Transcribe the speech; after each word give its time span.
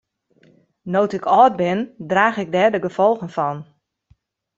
No't 0.91 1.15
ik 1.17 1.25
âld 1.39 1.53
bin 1.61 1.79
draach 2.11 2.37
ik 2.43 2.53
dêr 2.55 2.71
de 2.73 2.79
gefolgen 2.85 3.31
fan. 3.37 3.57